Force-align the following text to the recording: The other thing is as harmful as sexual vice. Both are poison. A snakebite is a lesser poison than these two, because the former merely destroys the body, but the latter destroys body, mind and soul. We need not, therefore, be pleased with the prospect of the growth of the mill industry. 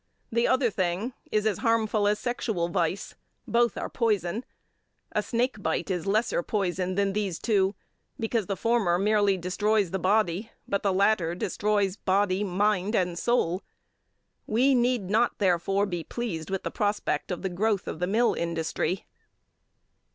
The 0.31 0.47
other 0.47 0.71
thing 0.71 1.13
is 1.31 1.45
as 1.45 1.59
harmful 1.59 2.07
as 2.07 2.17
sexual 2.17 2.69
vice. 2.69 3.13
Both 3.47 3.77
are 3.77 3.87
poison. 3.87 4.43
A 5.11 5.21
snakebite 5.21 5.91
is 5.91 6.05
a 6.05 6.09
lesser 6.09 6.41
poison 6.41 6.95
than 6.95 7.13
these 7.13 7.37
two, 7.37 7.75
because 8.19 8.47
the 8.47 8.57
former 8.57 8.97
merely 8.97 9.37
destroys 9.37 9.91
the 9.91 9.99
body, 9.99 10.49
but 10.67 10.81
the 10.81 10.91
latter 10.91 11.35
destroys 11.35 11.97
body, 11.97 12.43
mind 12.43 12.95
and 12.95 13.15
soul. 13.15 13.61
We 14.47 14.73
need 14.73 15.11
not, 15.11 15.37
therefore, 15.37 15.85
be 15.85 16.03
pleased 16.03 16.49
with 16.49 16.63
the 16.63 16.71
prospect 16.71 17.29
of 17.29 17.43
the 17.43 17.49
growth 17.49 17.87
of 17.87 17.99
the 17.99 18.07
mill 18.07 18.33
industry. 18.33 19.05